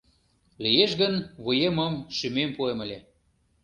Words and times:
Лиеш 0.63 0.91
гын, 1.01 1.15
вуемым, 1.43 1.93
шӱмем 2.15 2.49
пуэм 2.55 2.79
ыле. 2.85 2.99